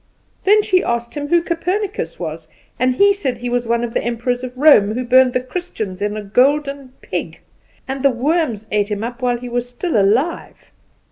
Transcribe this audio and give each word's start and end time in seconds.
Then 0.45 0.63
she 0.63 0.83
asked 0.83 1.13
him 1.13 1.27
who 1.27 1.43
Copernicus 1.43 2.17
was; 2.19 2.47
and 2.79 2.95
he 2.95 3.13
said 3.13 3.37
he 3.37 3.51
was 3.51 3.67
one 3.67 3.83
of 3.83 3.93
the 3.93 4.01
Emperors 4.03 4.43
of 4.43 4.57
Rome, 4.57 4.95
who 4.95 5.05
burned 5.05 5.33
the 5.33 5.39
Christians 5.39 6.01
in 6.01 6.17
a 6.17 6.23
golden 6.23 6.93
pig, 7.03 7.39
and 7.87 8.01
the 8.01 8.09
worms 8.09 8.65
ate 8.71 8.89
him 8.89 9.03
up 9.03 9.21
while 9.21 9.37
he 9.37 9.47
was 9.47 9.69
still 9.69 9.95
alive. 9.95 10.71